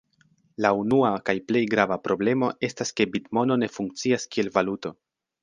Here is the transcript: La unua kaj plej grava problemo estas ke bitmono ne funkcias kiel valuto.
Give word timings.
La 0.65 0.69
unua 0.77 1.11
kaj 1.29 1.35
plej 1.51 1.61
grava 1.73 1.97
problemo 2.07 2.49
estas 2.69 2.93
ke 3.01 3.07
bitmono 3.17 3.59
ne 3.67 3.71
funkcias 3.77 4.27
kiel 4.35 4.53
valuto. 4.59 4.95